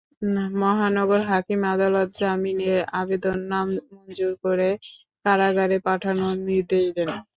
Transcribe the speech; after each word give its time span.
মহানগর 0.61 1.21
হাকিম 1.29 1.61
আদালত 1.73 2.09
জামিনের 2.19 2.79
আবেদন 2.99 3.37
নামঞ্জুর 3.51 4.33
করে 4.43 4.69
কারাগারে 5.25 5.77
পাঠানোর 5.87 6.35
নির্দেশ 6.47 6.85
দেন। 6.97 7.09